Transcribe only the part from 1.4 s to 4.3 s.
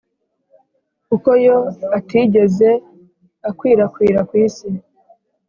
yo atigeze akwirakwira